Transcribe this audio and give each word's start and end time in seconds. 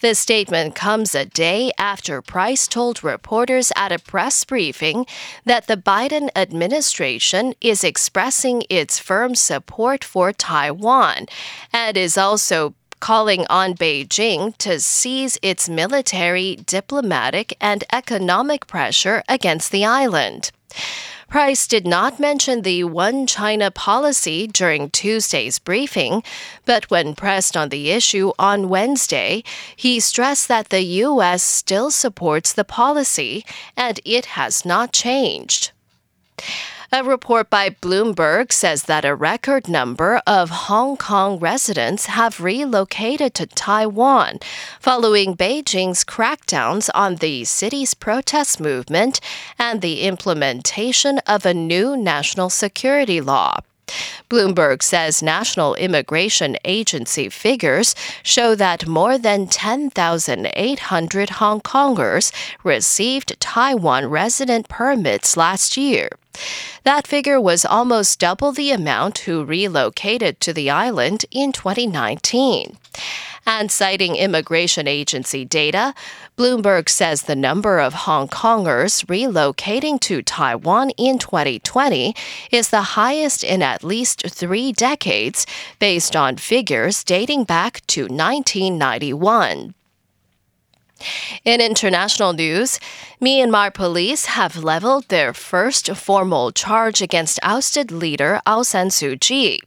The 0.00 0.14
statement 0.14 0.74
comes 0.74 1.14
a 1.14 1.26
day 1.26 1.70
after 1.76 2.22
Price 2.22 2.66
told 2.66 3.04
reporters 3.04 3.70
at 3.76 3.92
a 3.92 3.98
press 3.98 4.42
briefing 4.42 5.04
that 5.44 5.66
the 5.66 5.76
Biden 5.76 6.30
administration 6.34 7.52
is 7.60 7.84
expressing 7.84 8.62
its 8.70 8.98
firm 8.98 9.34
support 9.34 10.04
for 10.04 10.32
Taiwan 10.32 11.26
and 11.74 11.98
is 11.98 12.16
also 12.16 12.74
calling 13.00 13.44
on 13.50 13.74
Beijing 13.74 14.56
to 14.56 14.80
cease 14.80 15.38
its 15.42 15.68
military, 15.68 16.56
diplomatic, 16.56 17.54
and 17.60 17.84
economic 17.92 18.66
pressure 18.66 19.22
against 19.28 19.72
the 19.72 19.84
island. 19.84 20.52
Price 21.28 21.66
did 21.66 21.86
not 21.86 22.18
mention 22.18 22.62
the 22.62 22.84
One 22.84 23.26
China 23.26 23.70
policy 23.70 24.46
during 24.46 24.88
Tuesday's 24.88 25.58
briefing, 25.58 26.22
but 26.64 26.90
when 26.90 27.14
pressed 27.14 27.54
on 27.54 27.68
the 27.68 27.90
issue 27.90 28.32
on 28.38 28.70
Wednesday, 28.70 29.44
he 29.76 30.00
stressed 30.00 30.48
that 30.48 30.70
the 30.70 30.80
U.S. 30.80 31.42
still 31.42 31.90
supports 31.90 32.54
the 32.54 32.64
policy 32.64 33.44
and 33.76 34.00
it 34.06 34.24
has 34.40 34.64
not 34.64 34.94
changed. 34.94 35.72
A 36.90 37.04
report 37.04 37.50
by 37.50 37.68
Bloomberg 37.68 38.50
says 38.50 38.84
that 38.84 39.04
a 39.04 39.14
record 39.14 39.68
number 39.68 40.22
of 40.26 40.48
Hong 40.48 40.96
Kong 40.96 41.38
residents 41.38 42.06
have 42.06 42.40
relocated 42.40 43.34
to 43.34 43.44
Taiwan 43.44 44.38
following 44.80 45.36
Beijing's 45.36 46.02
crackdowns 46.02 46.88
on 46.94 47.16
the 47.16 47.44
city's 47.44 47.92
protest 47.92 48.58
movement 48.58 49.20
and 49.58 49.82
the 49.82 50.00
implementation 50.00 51.18
of 51.26 51.44
a 51.44 51.52
new 51.52 51.94
national 51.94 52.48
security 52.48 53.20
law. 53.20 53.60
Bloomberg 54.30 54.82
says 54.82 55.22
National 55.22 55.74
Immigration 55.74 56.56
Agency 56.64 57.28
figures 57.28 57.94
show 58.22 58.54
that 58.54 58.86
more 58.86 59.18
than 59.18 59.46
10,800 59.46 61.30
Hong 61.30 61.60
Kongers 61.60 62.32
received 62.64 63.38
Taiwan 63.40 64.06
resident 64.06 64.70
permits 64.70 65.36
last 65.36 65.76
year. 65.76 66.08
That 66.84 67.06
figure 67.06 67.40
was 67.40 67.64
almost 67.64 68.20
double 68.20 68.52
the 68.52 68.70
amount 68.70 69.18
who 69.18 69.44
relocated 69.44 70.40
to 70.40 70.52
the 70.52 70.70
island 70.70 71.24
in 71.30 71.52
2019. 71.52 72.78
And 73.46 73.70
citing 73.70 74.14
immigration 74.14 74.86
agency 74.86 75.46
data, 75.46 75.94
Bloomberg 76.36 76.90
says 76.90 77.22
the 77.22 77.34
number 77.34 77.80
of 77.80 77.94
Hong 77.94 78.28
Kongers 78.28 79.06
relocating 79.06 79.98
to 80.00 80.20
Taiwan 80.20 80.90
in 80.98 81.18
2020 81.18 82.14
is 82.52 82.68
the 82.68 82.82
highest 82.82 83.42
in 83.42 83.62
at 83.62 83.82
least 83.82 84.28
three 84.28 84.70
decades, 84.72 85.46
based 85.78 86.14
on 86.14 86.36
figures 86.36 87.02
dating 87.02 87.44
back 87.44 87.80
to 87.86 88.02
1991. 88.02 89.74
In 91.44 91.60
international 91.60 92.32
news, 92.32 92.80
Myanmar 93.20 93.72
police 93.72 94.26
have 94.26 94.56
leveled 94.56 95.08
their 95.08 95.32
first 95.32 95.94
formal 95.96 96.50
charge 96.50 97.00
against 97.00 97.38
ousted 97.42 97.92
leader 97.92 98.40
Aung 98.46 98.64
San 98.64 98.88
Suu 98.88 99.18
Kyi. 99.20 99.60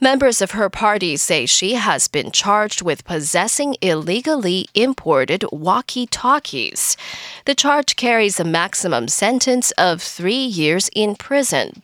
Members 0.00 0.42
of 0.42 0.50
her 0.50 0.68
party 0.68 1.16
say 1.16 1.46
she 1.46 1.74
has 1.74 2.08
been 2.08 2.32
charged 2.32 2.82
with 2.82 3.04
possessing 3.04 3.76
illegally 3.80 4.66
imported 4.74 5.44
walkie 5.52 6.06
talkies. 6.06 6.96
The 7.44 7.54
charge 7.54 7.94
carries 7.94 8.40
a 8.40 8.44
maximum 8.44 9.06
sentence 9.06 9.70
of 9.72 10.02
three 10.02 10.44
years 10.44 10.90
in 10.94 11.14
prison. 11.14 11.82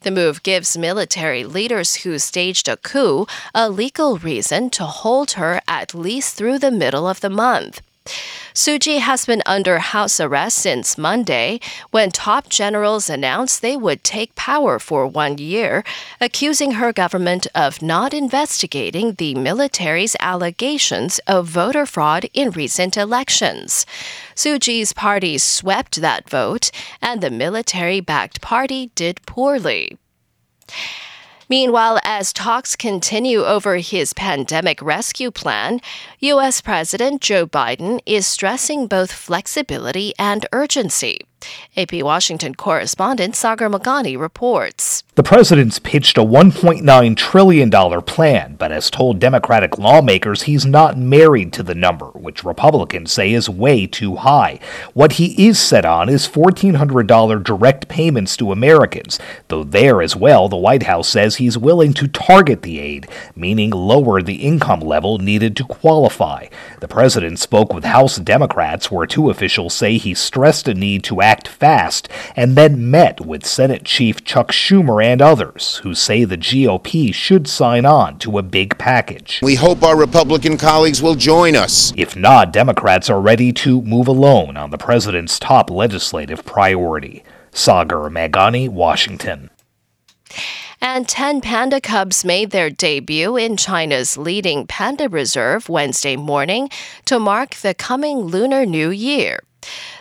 The 0.00 0.10
move 0.10 0.42
gives 0.42 0.76
military 0.76 1.44
leaders 1.44 2.02
who 2.02 2.18
staged 2.18 2.66
a 2.66 2.76
coup 2.76 3.26
a 3.54 3.70
legal 3.70 4.18
reason 4.18 4.70
to 4.70 4.84
hold 4.84 5.32
her 5.32 5.60
at 5.68 5.94
least 5.94 6.34
through 6.34 6.58
the 6.58 6.72
middle 6.72 7.06
of 7.06 7.20
the 7.20 7.30
month. 7.30 7.80
Suu 8.04 8.78
Kyi 8.78 8.98
has 8.98 9.24
been 9.24 9.42
under 9.46 9.78
house 9.78 10.20
arrest 10.20 10.58
since 10.58 10.98
Monday 10.98 11.60
when 11.90 12.10
top 12.10 12.48
generals 12.48 13.08
announced 13.08 13.62
they 13.62 13.76
would 13.76 14.04
take 14.04 14.34
power 14.34 14.78
for 14.78 15.06
one 15.06 15.38
year, 15.38 15.84
accusing 16.20 16.72
her 16.72 16.92
government 16.92 17.46
of 17.54 17.80
not 17.80 18.12
investigating 18.12 19.14
the 19.14 19.34
military's 19.34 20.16
allegations 20.20 21.18
of 21.20 21.46
voter 21.46 21.86
fraud 21.86 22.26
in 22.34 22.50
recent 22.50 22.96
elections. 22.96 23.86
Suu 24.34 24.60
Kyi's 24.60 24.92
party 24.92 25.38
swept 25.38 26.00
that 26.00 26.28
vote, 26.28 26.70
and 27.00 27.20
the 27.20 27.30
military 27.30 28.00
backed 28.00 28.40
party 28.40 28.90
did 28.94 29.24
poorly. 29.26 29.96
Meanwhile, 31.48 31.98
as 32.04 32.32
talks 32.32 32.76
continue 32.76 33.44
over 33.44 33.76
his 33.76 34.12
pandemic 34.12 34.80
rescue 34.82 35.30
plan, 35.30 35.80
U.S. 36.20 36.60
President 36.60 37.20
Joe 37.20 37.46
Biden 37.46 38.00
is 38.06 38.26
stressing 38.26 38.86
both 38.86 39.12
flexibility 39.12 40.12
and 40.18 40.46
urgency. 40.52 41.20
AP 41.76 42.02
Washington 42.02 42.54
correspondent 42.54 43.34
Sagar 43.34 43.68
Meghani 43.68 44.18
reports. 44.18 45.02
The 45.14 45.22
president's 45.22 45.78
pitched 45.78 46.16
a 46.16 46.22
$1.9 46.22 47.16
trillion 47.16 47.70
plan, 48.02 48.56
but 48.58 48.70
has 48.70 48.90
told 48.90 49.18
Democratic 49.18 49.76
lawmakers 49.76 50.42
he's 50.42 50.64
not 50.64 50.96
married 50.96 51.52
to 51.52 51.62
the 51.62 51.74
number, 51.74 52.06
which 52.06 52.44
Republicans 52.44 53.12
say 53.12 53.32
is 53.32 53.48
way 53.48 53.86
too 53.86 54.16
high. 54.16 54.58
What 54.94 55.12
he 55.12 55.46
is 55.46 55.58
set 55.58 55.84
on 55.84 56.08
is 56.08 56.28
$1,400 56.28 57.44
direct 57.44 57.88
payments 57.88 58.36
to 58.38 58.52
Americans, 58.52 59.18
though 59.48 59.64
there 59.64 60.00
as 60.00 60.16
well, 60.16 60.48
the 60.48 60.56
White 60.56 60.84
House 60.84 61.08
says 61.08 61.36
he's 61.36 61.58
willing 61.58 61.92
to 61.94 62.08
target 62.08 62.62
the 62.62 62.80
aid, 62.80 63.06
meaning 63.36 63.70
lower 63.70 64.22
the 64.22 64.36
income 64.36 64.80
level 64.80 65.18
needed 65.18 65.56
to 65.56 65.64
qualify. 65.64 66.46
The 66.80 66.88
president 66.88 67.38
spoke 67.38 67.74
with 67.74 67.84
House 67.84 68.16
Democrats, 68.16 68.90
where 68.90 69.06
two 69.06 69.28
officials 69.28 69.74
say 69.74 69.98
he 69.98 70.14
stressed 70.14 70.68
a 70.68 70.74
need 70.74 71.04
to 71.04 71.20
act 71.20 71.31
fast, 71.48 72.08
and 72.36 72.56
then 72.56 72.90
met 72.90 73.20
with 73.20 73.46
Senate 73.46 73.84
Chief 73.84 74.24
Chuck 74.24 74.52
Schumer 74.52 75.04
and 75.04 75.22
others 75.22 75.76
who 75.78 75.94
say 75.94 76.24
the 76.24 76.36
GOP 76.36 77.14
should 77.14 77.48
sign 77.48 77.86
on 77.86 78.18
to 78.18 78.38
a 78.38 78.42
big 78.42 78.76
package. 78.78 79.40
We 79.42 79.54
hope 79.54 79.82
our 79.82 79.96
Republican 79.96 80.58
colleagues 80.58 81.02
will 81.02 81.14
join 81.14 81.56
us. 81.56 81.92
If 81.96 82.16
not, 82.16 82.52
Democrats 82.52 83.08
are 83.08 83.20
ready 83.20 83.52
to 83.54 83.82
move 83.82 84.08
alone 84.08 84.56
on 84.56 84.70
the 84.70 84.78
president's 84.78 85.38
top 85.38 85.70
legislative 85.70 86.44
priority. 86.44 87.24
Sagar 87.52 88.08
Meghani, 88.08 88.68
Washington. 88.68 89.50
And 90.80 91.08
10 91.08 91.42
panda 91.42 91.80
cubs 91.80 92.24
made 92.24 92.50
their 92.50 92.68
debut 92.68 93.36
in 93.36 93.56
China's 93.56 94.16
leading 94.16 94.66
panda 94.66 95.08
reserve 95.08 95.68
Wednesday 95.68 96.16
morning 96.16 96.70
to 97.04 97.20
mark 97.20 97.54
the 97.54 97.72
coming 97.72 98.22
Lunar 98.22 98.66
New 98.66 98.90
Year. 98.90 99.38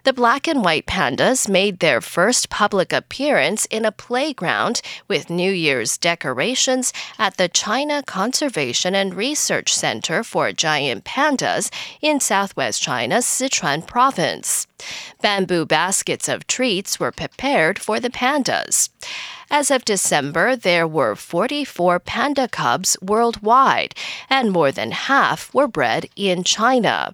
The 0.04 0.14
black 0.14 0.48
and 0.48 0.64
white 0.64 0.88
pandas 0.88 1.48
made 1.48 1.80
their 1.80 2.02
first 2.02 2.50
public 2.50 2.92
appearance 2.92 3.66
in 3.68 3.86
a 3.86 3.92
playground 3.92 4.82
with 5.08 5.30
New 5.30 5.52
Year's 5.52 5.98
decorations 5.98 6.92
at 7.20 7.38
the 7.38 7.48
China 7.48 8.02
Conservation 8.02 8.96
and 8.96 9.14
Research 9.14 9.74
Center 9.74 10.24
for 10.24 10.52
Giant 10.52 11.04
Pandas 11.06 11.72
in 12.02 12.20
southwest 12.20 12.82
China's 12.82 13.26
Sichuan 13.26 13.86
province. 13.86 14.66
Bamboo 15.22 15.66
baskets 15.66 16.28
of 16.28 16.48
treats 16.48 17.00
were 17.00 17.12
prepared 17.12 17.78
for 17.78 18.00
the 18.00 18.10
pandas. 18.10 18.90
As 19.52 19.70
of 19.70 19.86
December, 19.86 20.56
there 20.56 20.88
were 20.88 21.16
44 21.16 22.00
panda 22.00 22.48
cubs 22.48 22.98
worldwide, 23.02 23.94
and 24.30 24.52
more 24.52 24.72
than 24.72 24.92
half 24.92 25.54
were 25.54 25.68
bred 25.68 26.08
in 26.16 26.44
China. 26.44 27.14